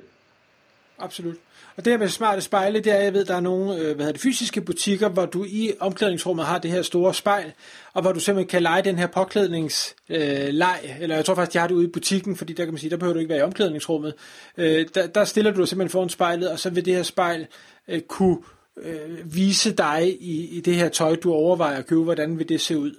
Absolut. 0.99 1.35
Og 1.77 1.85
det 1.85 1.93
her 1.93 1.97
med 1.97 2.07
smarte 2.07 2.41
spejle, 2.41 2.79
det 2.79 2.93
er, 2.93 2.99
jeg 2.99 3.13
ved, 3.13 3.25
der 3.25 3.35
er 3.35 3.39
nogle 3.39 3.75
øh, 3.75 3.85
hvad 3.85 3.95
hedder 3.95 4.11
det, 4.11 4.21
fysiske 4.21 4.61
butikker, 4.61 5.09
hvor 5.09 5.25
du 5.25 5.45
i 5.47 5.73
omklædningsrummet 5.79 6.45
har 6.45 6.59
det 6.59 6.71
her 6.71 6.81
store 6.81 7.13
spejl, 7.13 7.51
og 7.93 8.01
hvor 8.01 8.11
du 8.11 8.19
simpelthen 8.19 8.49
kan 8.49 8.63
lege 8.63 8.81
den 8.81 8.97
her 8.97 9.07
påklædningsleg, 9.07 10.79
øh, 10.83 11.01
eller 11.01 11.15
jeg 11.15 11.25
tror 11.25 11.35
faktisk, 11.35 11.53
de 11.53 11.59
har 11.59 11.67
det 11.67 11.75
ude 11.75 11.85
i 11.85 11.91
butikken, 11.91 12.35
fordi 12.35 12.53
der 12.53 12.65
kan 12.65 12.73
man 12.73 12.79
sige, 12.79 12.89
der 12.89 12.97
behøver 12.97 13.13
du 13.13 13.19
ikke 13.19 13.29
være 13.29 13.39
i 13.39 13.41
omklædningsrummet. 13.41 14.13
Øh, 14.57 14.87
der, 14.95 15.07
der 15.07 15.25
stiller 15.25 15.51
du 15.51 15.59
dig 15.59 15.67
simpelthen 15.67 15.91
foran 15.91 16.09
spejlet, 16.09 16.51
og 16.51 16.59
så 16.59 16.69
vil 16.69 16.85
det 16.85 16.95
her 16.95 17.03
spejl 17.03 17.47
øh, 17.87 18.01
kunne 18.01 18.37
øh, 18.81 19.35
vise 19.35 19.71
dig 19.71 20.17
i, 20.21 20.57
i 20.57 20.61
det 20.61 20.75
her 20.75 20.89
tøj, 20.89 21.15
du 21.15 21.33
overvejer 21.33 21.77
at 21.77 21.87
købe, 21.87 22.03
hvordan 22.03 22.39
vil 22.39 22.49
det 22.49 22.61
se 22.61 22.77
ud 22.77 22.95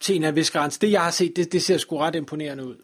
til 0.00 0.16
en 0.16 0.24
af 0.24 0.36
vis 0.36 0.50
grænse. 0.50 0.80
Det 0.80 0.92
jeg 0.92 1.02
har 1.02 1.10
set, 1.10 1.36
det, 1.36 1.52
det 1.52 1.62
ser 1.62 1.78
sgu 1.78 1.98
ret 1.98 2.14
imponerende 2.14 2.66
ud. 2.66 2.76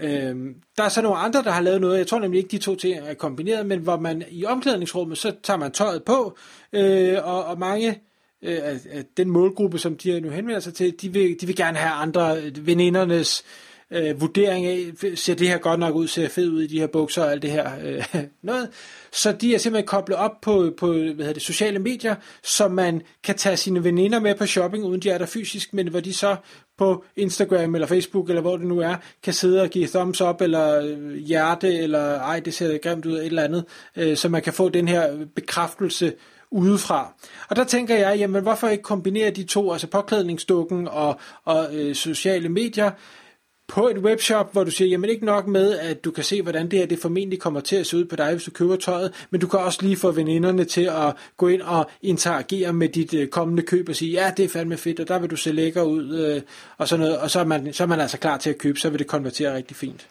Øhm, 0.00 0.54
der 0.76 0.84
er 0.84 0.88
så 0.88 1.02
nogle 1.02 1.18
andre, 1.18 1.42
der 1.42 1.50
har 1.50 1.60
lavet 1.60 1.80
noget, 1.80 1.98
jeg 1.98 2.06
tror 2.06 2.18
nemlig 2.18 2.38
ikke, 2.38 2.50
de 2.50 2.58
to 2.58 2.76
ting 2.76 2.98
er 2.98 3.14
kombineret, 3.14 3.66
men 3.66 3.80
hvor 3.80 3.96
man 3.96 4.24
i 4.30 4.44
omklædningsrummet, 4.44 5.18
så 5.18 5.32
tager 5.42 5.58
man 5.58 5.72
tøjet 5.72 6.04
på, 6.04 6.36
øh, 6.72 7.18
og, 7.24 7.44
og 7.44 7.58
mange 7.58 8.00
øh, 8.42 8.58
af, 8.62 8.78
af 8.90 9.04
den 9.16 9.30
målgruppe, 9.30 9.78
som 9.78 9.96
de 9.96 10.20
nu 10.20 10.30
henvender 10.30 10.60
sig 10.60 10.74
til, 10.74 11.00
de 11.00 11.12
vil, 11.12 11.40
de 11.40 11.46
vil 11.46 11.56
gerne 11.56 11.78
have 11.78 11.92
andre 11.92 12.42
øh, 12.42 12.66
venindernes 12.66 13.44
øh, 13.46 13.73
Øh, 13.94 14.20
vurdering 14.20 14.66
af, 14.66 14.92
ser 15.14 15.34
det 15.34 15.48
her 15.48 15.58
godt 15.58 15.80
nok 15.80 15.94
ud, 15.94 16.06
ser 16.06 16.28
fedt 16.28 16.48
ud 16.48 16.62
i 16.62 16.66
de 16.66 16.80
her 16.80 16.86
bukser 16.86 17.22
og 17.22 17.30
alt 17.30 17.42
det 17.42 17.50
her 17.50 17.70
øh, 17.84 18.04
noget. 18.42 18.68
Så 19.12 19.32
de 19.32 19.54
er 19.54 19.58
simpelthen 19.58 19.86
koblet 19.86 20.18
op 20.18 20.40
på, 20.42 20.72
på 20.76 20.92
hvad 20.92 21.02
hedder 21.02 21.32
det, 21.32 21.42
sociale 21.42 21.78
medier, 21.78 22.14
så 22.42 22.68
man 22.68 23.02
kan 23.24 23.36
tage 23.36 23.56
sine 23.56 23.84
veninder 23.84 24.20
med 24.20 24.34
på 24.34 24.46
shopping, 24.46 24.84
uden 24.84 25.00
de 25.00 25.10
er 25.10 25.18
der 25.18 25.26
fysisk, 25.26 25.74
men 25.74 25.88
hvor 25.88 26.00
de 26.00 26.12
så 26.12 26.36
på 26.78 27.04
Instagram 27.16 27.74
eller 27.74 27.86
Facebook, 27.86 28.28
eller 28.28 28.42
hvor 28.42 28.56
det 28.56 28.66
nu 28.66 28.78
er, 28.80 28.94
kan 29.22 29.32
sidde 29.32 29.62
og 29.62 29.68
give 29.68 29.86
thumbs 29.86 30.20
up, 30.20 30.40
eller 30.40 30.80
øh, 30.80 31.14
hjerte, 31.14 31.78
eller 31.78 32.18
ej, 32.18 32.40
det 32.40 32.54
ser 32.54 32.78
grimt 32.78 33.06
ud, 33.06 33.12
et 33.12 33.26
eller 33.26 33.42
andet, 33.42 33.64
øh, 33.96 34.16
så 34.16 34.28
man 34.28 34.42
kan 34.42 34.52
få 34.52 34.68
den 34.68 34.88
her 34.88 35.26
bekræftelse 35.34 36.12
udefra. 36.50 37.12
Og 37.48 37.56
der 37.56 37.64
tænker 37.64 37.96
jeg, 37.96 38.18
jamen 38.18 38.42
hvorfor 38.42 38.68
ikke 38.68 38.82
kombinere 38.82 39.30
de 39.30 39.44
to, 39.44 39.72
altså 39.72 39.86
påklædningsdukken 39.86 40.88
og, 40.88 41.20
og 41.44 41.68
øh, 41.74 41.94
sociale 41.94 42.48
medier, 42.48 42.90
på 43.68 43.88
et 43.88 43.98
webshop, 43.98 44.52
hvor 44.52 44.64
du 44.64 44.70
siger, 44.70 44.88
jamen 44.88 45.10
ikke 45.10 45.24
nok 45.24 45.46
med, 45.46 45.78
at 45.78 46.04
du 46.04 46.10
kan 46.10 46.24
se, 46.24 46.42
hvordan 46.42 46.70
det 46.70 46.78
her 46.78 46.86
det 46.86 46.98
formentlig 46.98 47.40
kommer 47.40 47.60
til 47.60 47.76
at 47.76 47.86
se 47.86 47.96
ud 47.96 48.04
på 48.04 48.16
dig, 48.16 48.32
hvis 48.32 48.44
du 48.44 48.50
køber 48.50 48.76
tøjet, 48.76 49.26
men 49.30 49.40
du 49.40 49.46
kan 49.46 49.60
også 49.60 49.78
lige 49.82 49.96
få 49.96 50.10
veninderne 50.10 50.64
til 50.64 50.84
at 50.84 51.16
gå 51.36 51.48
ind 51.48 51.62
og 51.62 51.90
interagere 52.02 52.72
med 52.72 52.88
dit 52.88 53.14
øh, 53.14 53.28
kommende 53.28 53.62
køb 53.62 53.88
og 53.88 53.96
sige, 53.96 54.12
ja, 54.12 54.32
det 54.36 54.44
er 54.44 54.48
fandme 54.48 54.76
fedt, 54.76 55.00
og 55.00 55.08
der 55.08 55.18
vil 55.18 55.30
du 55.30 55.36
se 55.36 55.52
lækker 55.52 55.82
ud, 55.82 56.18
øh, 56.18 56.42
og 56.78 56.88
sådan 56.88 57.04
noget, 57.04 57.18
og 57.18 57.30
så 57.30 57.40
er, 57.40 57.44
man, 57.44 57.72
så 57.72 57.82
er 57.82 57.86
man 57.86 58.00
altså 58.00 58.18
klar 58.18 58.36
til 58.36 58.50
at 58.50 58.58
købe, 58.58 58.78
så 58.78 58.90
vil 58.90 58.98
det 58.98 59.06
konvertere 59.06 59.56
rigtig 59.56 59.76
fint. 59.76 60.08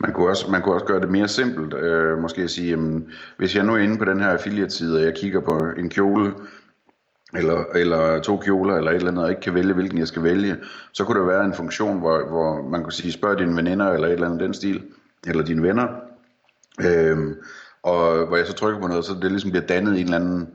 Man 0.00 0.12
kunne, 0.12 0.28
også, 0.28 0.50
man 0.50 0.62
kunne 0.62 0.74
også 0.74 0.86
gøre 0.86 1.00
det 1.00 1.10
mere 1.10 1.28
simpelt. 1.28 1.74
Øh, 1.74 2.18
måske 2.18 2.42
at 2.42 2.50
sige, 2.50 2.70
jamen, 2.70 3.08
hvis 3.36 3.56
jeg 3.56 3.64
nu 3.64 3.74
er 3.74 3.78
inde 3.78 3.98
på 3.98 4.04
den 4.04 4.20
her 4.20 4.28
affiliate-side, 4.28 4.98
og 4.98 5.04
jeg 5.04 5.14
kigger 5.14 5.40
på 5.40 5.60
en 5.78 5.90
kjole, 5.90 6.32
eller, 7.34 7.64
eller 7.74 8.20
to 8.20 8.36
kjoler, 8.36 8.76
eller 8.76 8.90
et 8.90 8.96
eller 8.96 9.10
andet, 9.10 9.24
og 9.24 9.30
ikke 9.30 9.42
kan 9.42 9.54
vælge, 9.54 9.74
hvilken 9.74 9.98
jeg 9.98 10.08
skal 10.08 10.22
vælge, 10.22 10.56
så 10.92 11.04
kunne 11.04 11.20
der 11.20 11.26
være 11.26 11.44
en 11.44 11.54
funktion, 11.54 11.98
hvor, 11.98 12.28
hvor 12.28 12.68
man 12.70 12.82
kunne 12.82 12.92
sige, 12.92 13.12
spørg 13.12 13.38
dine 13.38 13.56
veninder, 13.56 13.92
eller 13.92 14.08
et 14.08 14.12
eller 14.12 14.26
andet 14.26 14.40
den 14.40 14.54
stil, 14.54 14.82
eller 15.26 15.44
dine 15.44 15.62
venner, 15.62 15.86
øhm, 16.80 17.34
og 17.82 18.26
hvor 18.26 18.36
jeg 18.36 18.46
så 18.46 18.52
trykker 18.52 18.80
på 18.80 18.86
noget, 18.86 19.04
så 19.04 19.12
det 19.22 19.30
ligesom 19.30 19.50
bliver 19.50 19.66
dannet 19.66 19.96
i 19.96 20.00
en 20.00 20.04
eller 20.04 20.16
anden, 20.16 20.48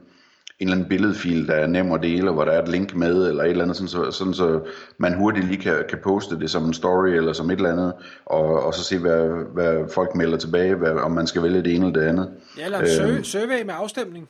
en 0.58 0.68
eller 0.68 0.74
anden 0.74 0.88
billedfil, 0.88 1.48
der 1.48 1.54
er 1.54 1.66
nem 1.66 1.92
at 1.92 2.02
dele, 2.02 2.30
hvor 2.30 2.44
der 2.44 2.52
er 2.52 2.62
et 2.62 2.68
link 2.68 2.94
med, 2.94 3.28
eller 3.28 3.44
et 3.44 3.50
eller 3.50 3.64
andet, 3.64 3.76
sådan 3.76 3.88
så, 3.88 4.10
sådan 4.10 4.34
så 4.34 4.60
man 4.98 5.14
hurtigt 5.14 5.46
lige 5.46 5.62
kan, 5.62 5.84
kan 5.88 5.98
poste 6.02 6.38
det 6.38 6.50
som 6.50 6.64
en 6.64 6.74
story, 6.74 7.08
eller 7.08 7.32
som 7.32 7.50
et 7.50 7.56
eller 7.56 7.72
andet, 7.72 7.92
og, 8.26 8.66
og 8.66 8.74
så 8.74 8.84
se, 8.84 8.98
hvad, 8.98 9.28
hvad 9.54 9.84
folk 9.94 10.14
melder 10.14 10.38
tilbage, 10.38 10.74
hvad, 10.74 10.92
om 10.92 11.10
man 11.10 11.26
skal 11.26 11.42
vælge 11.42 11.62
det 11.62 11.74
ene 11.74 11.86
eller 11.86 12.00
det 12.00 12.08
andet. 12.08 12.30
Ja, 12.58 12.64
eller 12.64 12.78
en 12.78 13.14
øhm, 13.14 13.24
survey 13.24 13.62
med 13.64 13.74
afstemning. 13.78 14.28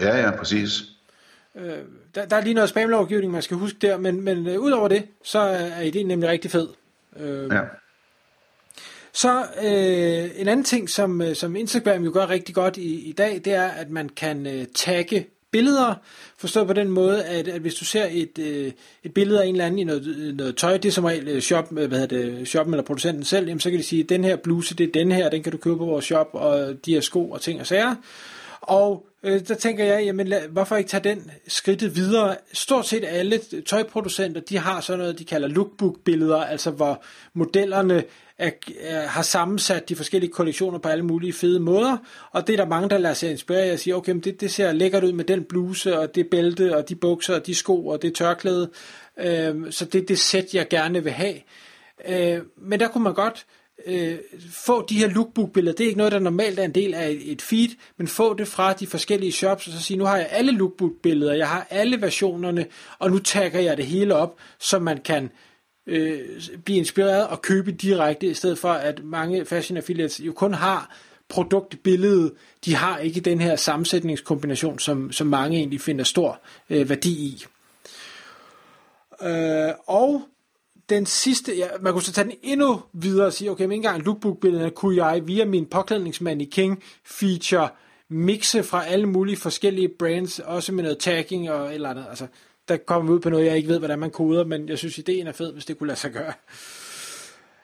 Ja, 0.00 0.20
ja, 0.20 0.30
præcis. 0.30 0.82
Øh, 1.56 1.78
der, 2.14 2.26
der 2.26 2.36
er 2.36 2.40
lige 2.40 2.54
noget 2.54 2.70
spamlovgivning, 2.70 3.32
man 3.32 3.42
skal 3.42 3.56
huske 3.56 3.78
der, 3.82 3.98
men, 3.98 4.20
men 4.20 4.46
øh, 4.46 4.60
udover 4.60 4.88
det, 4.88 5.06
så 5.22 5.38
er 5.38 5.80
ideen 5.80 6.06
nemlig 6.06 6.28
rigtig 6.28 6.50
fed. 6.50 6.68
Øh, 7.16 7.48
ja. 7.52 7.60
Så 9.12 9.44
øh, 9.62 10.40
en 10.40 10.48
anden 10.48 10.64
ting, 10.64 10.90
som, 10.90 11.22
øh, 11.22 11.34
som 11.36 11.56
Instagram 11.56 12.04
jo 12.04 12.10
gør 12.14 12.28
rigtig 12.28 12.54
godt 12.54 12.76
i, 12.76 13.08
i 13.08 13.12
dag, 13.12 13.40
det 13.44 13.52
er, 13.52 13.68
at 13.68 13.90
man 13.90 14.08
kan 14.08 14.46
øh, 14.46 14.66
tagge 14.74 15.26
billeder, 15.50 15.94
forstået 16.36 16.66
på 16.66 16.72
den 16.72 16.88
måde, 16.88 17.24
at, 17.24 17.48
at 17.48 17.60
hvis 17.60 17.74
du 17.74 17.84
ser 17.84 18.06
et, 18.10 18.38
øh, 18.38 18.72
et 19.04 19.14
billede 19.14 19.42
af 19.42 19.46
en 19.46 19.54
eller 19.54 19.66
anden 19.66 19.78
i 19.78 19.84
noget, 19.84 20.34
noget 20.36 20.56
tøj, 20.56 20.76
det 20.76 20.88
er 20.88 20.92
som 20.92 21.04
regel 21.04 21.28
øh, 21.28 21.40
shop, 21.40 21.72
hvad 21.72 21.88
hedder 21.88 22.06
det, 22.06 22.48
shoppen 22.48 22.74
eller 22.74 22.84
producenten 22.84 23.24
selv, 23.24 23.46
jamen, 23.46 23.60
så 23.60 23.70
kan 23.70 23.78
de 23.78 23.84
sige, 23.84 24.02
at 24.02 24.08
den 24.08 24.24
her 24.24 24.36
bluse, 24.36 24.74
det 24.74 24.88
er 24.88 24.92
den 24.92 25.12
her, 25.12 25.28
den 25.28 25.42
kan 25.42 25.52
du 25.52 25.58
købe 25.58 25.76
på 25.76 25.84
vores 25.84 26.04
shop, 26.04 26.28
og 26.32 26.76
de 26.86 26.94
her 26.94 27.00
sko 27.00 27.30
og 27.30 27.40
ting 27.40 27.60
og 27.60 27.66
sager. 27.66 27.94
Og 28.60 29.06
øh, 29.22 29.48
der 29.48 29.54
tænker 29.54 29.84
jeg, 29.84 30.04
jamen 30.04 30.28
lad, 30.28 30.48
hvorfor 30.48 30.76
ikke 30.76 30.90
tage 30.90 31.04
den 31.04 31.30
skridtet 31.48 31.96
videre? 31.96 32.36
Stort 32.52 32.86
set 32.86 33.04
alle 33.06 33.40
tøjproducenter, 33.66 34.40
de 34.40 34.58
har 34.58 34.80
sådan 34.80 34.98
noget, 34.98 35.18
de 35.18 35.24
kalder 35.24 35.48
lookbook-billeder, 35.48 36.44
altså 36.44 36.70
hvor 36.70 37.02
modellerne 37.34 38.04
er, 38.38 38.50
er, 38.80 39.06
har 39.06 39.22
sammensat 39.22 39.88
de 39.88 39.96
forskellige 39.96 40.32
kollektioner 40.32 40.78
på 40.78 40.88
alle 40.88 41.04
mulige 41.04 41.32
fede 41.32 41.60
måder, 41.60 41.96
og 42.30 42.46
det 42.46 42.52
er 42.52 42.56
der 42.56 42.66
mange, 42.66 42.88
der 42.88 42.98
lader 42.98 43.14
sig 43.14 43.30
inspirere 43.30 43.72
og 43.72 43.78
siger, 43.78 43.94
okay, 43.94 44.12
men 44.12 44.20
det, 44.20 44.40
det 44.40 44.50
ser 44.50 44.72
lækkert 44.72 45.04
ud 45.04 45.12
med 45.12 45.24
den 45.24 45.44
bluse, 45.44 45.98
og 45.98 46.14
det 46.14 46.30
bælte, 46.30 46.76
og 46.76 46.88
de 46.88 46.94
bukser, 46.94 47.34
og 47.34 47.46
de 47.46 47.54
sko, 47.54 47.86
og 47.86 48.02
det 48.02 48.14
tørklæde, 48.14 48.70
øh, 49.18 49.72
så 49.72 49.84
det 49.84 50.02
er 50.02 50.06
det 50.06 50.18
sæt, 50.18 50.54
jeg 50.54 50.68
gerne 50.68 51.04
vil 51.04 51.12
have. 51.12 51.34
Øh, 52.08 52.40
men 52.56 52.80
der 52.80 52.88
kunne 52.88 53.04
man 53.04 53.14
godt 53.14 53.46
øh, 53.86 54.18
få 54.50 54.86
de 54.86 54.98
her 54.98 55.08
lookbook-billeder. 55.08 55.76
Det 55.76 55.84
er 55.84 55.88
ikke 55.88 55.98
noget, 55.98 56.12
der 56.12 56.18
normalt 56.18 56.58
er 56.58 56.64
en 56.64 56.74
del 56.74 56.94
af 56.94 57.18
et 57.20 57.42
feed, 57.42 57.68
men 57.96 58.08
få 58.08 58.34
det 58.34 58.48
fra 58.48 58.72
de 58.72 58.86
forskellige 58.86 59.32
shops, 59.32 59.66
og 59.66 59.72
så 59.72 59.82
sige, 59.82 59.96
nu 59.96 60.04
har 60.04 60.16
jeg 60.16 60.28
alle 60.30 60.52
lookbook-billeder, 60.52 61.34
jeg 61.34 61.48
har 61.48 61.66
alle 61.70 62.00
versionerne, 62.00 62.66
og 62.98 63.10
nu 63.10 63.18
tagger 63.18 63.60
jeg 63.60 63.76
det 63.76 63.86
hele 63.86 64.14
op, 64.14 64.36
så 64.58 64.78
man 64.78 64.98
kan 64.98 65.30
øh, 65.86 66.20
blive 66.64 66.78
inspireret 66.78 67.26
og 67.26 67.42
købe 67.42 67.72
direkte, 67.72 68.26
i 68.26 68.34
stedet 68.34 68.58
for 68.58 68.72
at 68.72 69.04
mange 69.04 69.44
fashion 69.44 69.76
affiliates 69.76 70.20
jo 70.20 70.32
kun 70.32 70.54
har 70.54 70.96
produktbilledet, 71.28 72.32
de 72.64 72.74
har 72.74 72.98
ikke 72.98 73.20
den 73.20 73.40
her 73.40 73.56
sammensætningskombination, 73.56 74.78
som, 74.78 75.12
som 75.12 75.26
mange 75.26 75.58
egentlig 75.58 75.80
finder 75.80 76.04
stor 76.04 76.40
øh, 76.70 76.88
værdi 76.88 77.10
i. 77.10 77.44
Øh, 79.22 79.70
og 79.86 80.22
den 80.90 81.06
sidste, 81.06 81.56
ja, 81.56 81.68
man 81.80 81.92
kunne 81.92 82.02
så 82.02 82.12
tage 82.12 82.24
den 82.24 82.36
endnu 82.42 82.82
videre 82.92 83.26
og 83.26 83.32
sige, 83.32 83.50
okay, 83.50 83.64
men 83.64 83.72
ikke 83.72 83.86
engang 83.86 84.04
lookbook-billederne 84.04 84.70
kunne 84.70 85.04
jeg 85.04 85.26
via 85.26 85.44
min 85.44 85.66
påklædningsmand 85.66 86.42
i 86.42 86.44
King 86.44 86.82
feature 87.04 87.68
mixe 88.08 88.62
fra 88.62 88.86
alle 88.86 89.06
mulige 89.06 89.36
forskellige 89.36 89.88
brands, 89.98 90.38
også 90.38 90.72
med 90.72 90.82
noget 90.82 90.98
tagging 90.98 91.50
og 91.50 91.74
eller 91.74 91.90
andet. 91.90 92.06
Altså, 92.08 92.26
der 92.68 92.76
kommer 92.76 93.10
vi 93.10 93.14
ud 93.14 93.20
på 93.20 93.30
noget, 93.30 93.46
jeg 93.46 93.56
ikke 93.56 93.68
ved, 93.68 93.78
hvordan 93.78 93.98
man 93.98 94.10
koder, 94.10 94.44
men 94.44 94.68
jeg 94.68 94.78
synes, 94.78 94.98
ideen 94.98 95.26
er 95.26 95.32
fed, 95.32 95.52
hvis 95.52 95.64
det 95.64 95.78
kunne 95.78 95.86
lade 95.86 95.98
sig 95.98 96.12
gøre. 96.12 96.32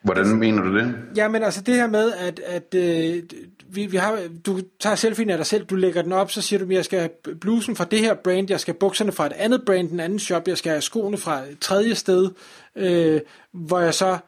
Hvordan 0.06 0.22
altså, 0.22 0.36
mener 0.36 0.62
du 0.62 0.78
det? 0.78 0.94
Ja, 1.16 1.28
men 1.28 1.42
altså 1.42 1.60
det 1.60 1.74
her 1.74 1.86
med, 1.86 2.12
at, 2.12 2.40
at 2.46 2.74
øh, 2.74 3.22
vi, 3.68 3.86
vi 3.86 3.96
har, 3.96 4.20
du 4.46 4.60
tager 4.80 4.96
selfien 4.96 5.30
af 5.30 5.36
dig 5.36 5.46
selv, 5.46 5.64
du 5.64 5.74
lægger 5.74 6.02
den 6.02 6.12
op, 6.12 6.30
så 6.30 6.42
siger 6.42 6.58
du, 6.58 6.64
at 6.64 6.72
jeg 6.72 6.84
skal 6.84 6.98
have 6.98 7.36
blusen 7.40 7.76
fra 7.76 7.84
det 7.84 7.98
her 7.98 8.14
brand, 8.14 8.50
jeg 8.50 8.60
skal 8.60 8.74
have 8.74 8.78
bukserne 8.78 9.12
fra 9.12 9.26
et 9.26 9.32
andet 9.32 9.62
brand, 9.66 9.90
en 9.90 10.00
anden 10.00 10.18
shop, 10.18 10.48
jeg 10.48 10.58
skal 10.58 10.70
have 10.70 10.82
skoene 10.82 11.16
fra 11.16 11.42
et 11.42 11.58
tredje 11.60 11.94
sted, 11.94 12.30
øh, 12.76 13.20
hvor 13.52 13.80
jeg 13.80 13.94
så 13.94 14.18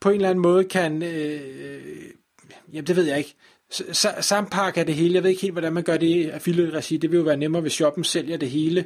på 0.00 0.08
en 0.08 0.14
eller 0.14 0.30
anden 0.30 0.42
måde 0.42 0.64
kan, 0.64 1.02
øh, 1.02 1.80
jamen 2.72 2.86
det 2.86 2.96
ved 2.96 3.04
jeg 3.04 3.18
ikke, 3.18 3.34
sampakke 4.20 4.84
det 4.84 4.94
hele. 4.94 5.14
Jeg 5.14 5.22
ved 5.22 5.30
ikke 5.30 5.42
helt, 5.42 5.54
hvordan 5.54 5.72
man 5.72 5.82
gør 5.82 5.96
det 5.96 6.06
i 6.06 6.28
affiliate-regi. 6.28 6.96
Det 6.96 7.10
vil 7.10 7.16
jo 7.16 7.22
være 7.22 7.36
nemmere, 7.36 7.62
hvis 7.62 7.72
shoppen 7.72 8.04
sælger 8.04 8.36
det 8.36 8.50
hele. 8.50 8.84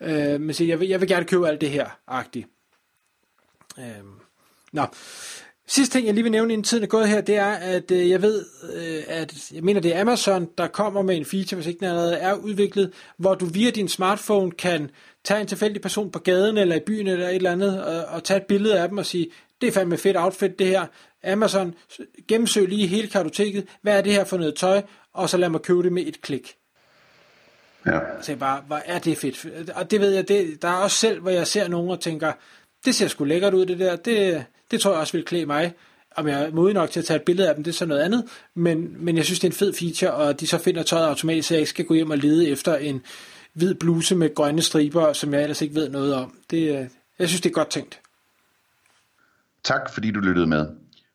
Øh, 0.00 0.40
men 0.40 0.54
så 0.54 0.64
jeg 0.64 0.80
vil, 0.80 0.88
jeg 0.88 1.00
vil 1.00 1.08
gerne 1.08 1.24
købe 1.24 1.48
alt 1.48 1.60
det 1.60 1.70
her, 1.70 1.98
agtigt. 2.06 2.46
Øh, 3.78 3.84
nå. 4.72 4.86
Sidste 5.70 5.98
ting, 5.98 6.06
jeg 6.06 6.14
lige 6.14 6.22
vil 6.22 6.32
nævne, 6.32 6.52
inden 6.52 6.64
tiden 6.64 6.82
er 6.82 6.88
gået 6.88 7.08
her, 7.08 7.20
det 7.20 7.36
er, 7.36 7.52
at 7.52 7.90
øh, 7.90 8.10
jeg 8.10 8.22
ved, 8.22 8.44
øh, 8.74 9.02
at 9.08 9.52
jeg 9.52 9.64
mener, 9.64 9.80
det 9.80 9.96
er 9.96 10.00
Amazon, 10.00 10.48
der 10.58 10.66
kommer 10.66 11.02
med 11.02 11.16
en 11.16 11.24
feature, 11.24 11.56
hvis 11.56 11.66
ikke 11.66 11.80
den 11.80 11.88
allerede 11.88 12.16
er 12.16 12.34
udviklet, 12.34 12.92
hvor 13.16 13.34
du 13.34 13.44
via 13.44 13.70
din 13.70 13.88
smartphone 13.88 14.50
kan 14.50 14.90
tage 15.24 15.40
en 15.40 15.46
tilfældig 15.46 15.82
person 15.82 16.10
på 16.10 16.18
gaden 16.18 16.56
eller 16.56 16.76
i 16.76 16.80
byen 16.80 17.06
eller 17.06 17.28
et 17.28 17.34
eller 17.34 17.52
andet, 17.52 17.84
og, 17.84 18.04
og 18.04 18.24
tage 18.24 18.40
et 18.40 18.46
billede 18.46 18.80
af 18.80 18.88
dem 18.88 18.98
og 18.98 19.06
sige, 19.06 19.30
det 19.60 19.66
er 19.66 19.72
fandme 19.72 19.98
fedt 19.98 20.16
outfit 20.16 20.58
det 20.58 20.66
her. 20.66 20.86
Amazon, 21.24 21.74
gennemsøg 22.28 22.68
lige 22.68 22.86
hele 22.86 23.08
kartoteket, 23.08 23.66
hvad 23.82 23.98
er 23.98 24.00
det 24.00 24.12
her 24.12 24.24
for 24.24 24.36
noget 24.36 24.54
tøj, 24.54 24.82
og 25.12 25.28
så 25.28 25.36
lad 25.36 25.48
mig 25.48 25.60
købe 25.60 25.82
det 25.82 25.92
med 25.92 26.06
et 26.06 26.20
klik. 26.20 26.54
Ja. 27.86 27.98
Så 28.22 28.32
jeg 28.32 28.38
bare, 28.38 28.62
hvor 28.66 28.80
er 28.84 28.98
det 28.98 29.18
fedt. 29.18 29.70
Og 29.74 29.90
det 29.90 30.00
ved 30.00 30.10
jeg, 30.10 30.28
det, 30.28 30.62
der 30.62 30.68
er 30.68 30.76
også 30.76 30.96
selv, 30.96 31.20
hvor 31.20 31.30
jeg 31.30 31.46
ser 31.46 31.68
nogen 31.68 31.90
og 31.90 32.00
tænker, 32.00 32.32
det 32.84 32.94
ser 32.94 33.08
sgu 33.08 33.24
lækkert 33.24 33.54
ud 33.54 33.66
det 33.66 33.78
der, 33.78 33.96
det, 33.96 34.44
det 34.70 34.80
tror 34.80 34.90
jeg 34.90 35.00
også 35.00 35.12
vil 35.12 35.24
klæde 35.24 35.46
mig. 35.46 35.74
Om 36.16 36.28
jeg 36.28 36.44
er 36.44 36.50
modig 36.50 36.74
nok 36.74 36.90
til 36.90 37.00
at 37.00 37.06
tage 37.06 37.16
et 37.16 37.22
billede 37.22 37.48
af 37.48 37.54
dem, 37.54 37.64
det 37.64 37.70
er 37.70 37.74
så 37.74 37.86
noget 37.86 38.00
andet. 38.00 38.24
Men, 38.54 39.04
men 39.04 39.16
jeg 39.16 39.24
synes, 39.24 39.40
det 39.40 39.48
er 39.48 39.52
en 39.52 39.56
fed 39.56 39.72
feature, 39.72 40.12
og 40.12 40.40
de 40.40 40.46
så 40.46 40.58
finder 40.58 40.82
tøjet 40.82 41.08
automatisk, 41.08 41.48
så 41.48 41.54
jeg 41.54 41.60
ikke 41.60 41.70
skal 41.70 41.84
gå 41.84 41.94
hjem 41.94 42.10
og 42.10 42.18
lede 42.18 42.48
efter 42.48 42.76
en 42.76 43.02
hvid 43.54 43.74
bluse 43.74 44.14
med 44.14 44.34
grønne 44.34 44.62
striber, 44.62 45.12
som 45.12 45.34
jeg 45.34 45.42
ellers 45.42 45.62
ikke 45.62 45.74
ved 45.74 45.88
noget 45.88 46.14
om. 46.14 46.34
Det, 46.50 46.78
øh, 46.78 46.86
jeg 47.18 47.28
synes, 47.28 47.40
det 47.40 47.50
er 47.50 47.54
godt 47.54 47.70
tænkt. 47.70 48.00
Tak 49.64 49.92
fordi 49.94 50.10
du 50.10 50.20
lyttede 50.20 50.46
med. 50.46 50.66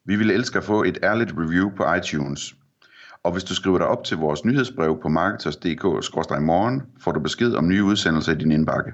Vi 0.05 0.15
ville 0.15 0.33
elske 0.33 0.57
at 0.57 0.63
få 0.63 0.83
et 0.83 0.97
ærligt 1.03 1.31
review 1.37 1.69
på 1.77 1.93
iTunes. 1.93 2.55
Og 3.23 3.31
hvis 3.31 3.43
du 3.43 3.55
skriver 3.55 3.77
dig 3.77 3.87
op 3.87 4.03
til 4.03 4.17
vores 4.17 4.45
nyhedsbrev 4.45 4.99
på 5.01 5.09
marketers.dk-morgen, 5.09 6.81
får 7.03 7.11
du 7.11 7.19
besked 7.19 7.53
om 7.53 7.67
nye 7.67 7.83
udsendelser 7.83 8.31
i 8.31 8.35
din 8.35 8.51
indbakke. 8.51 8.91